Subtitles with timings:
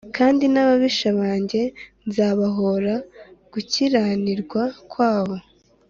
[0.17, 1.61] kandi n’ababisha banjye
[2.07, 2.95] nzabahōra
[3.53, 5.35] gukiranirwa kwabo